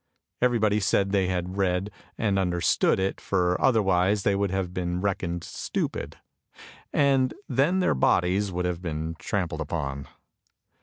[0.41, 5.43] Everybody said they had read and understood it, for otherwise they would have been reckoned
[5.43, 6.17] stupid,
[6.91, 10.07] and then their bodies would have been trampled upon.